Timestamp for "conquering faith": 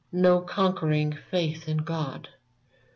0.41-1.67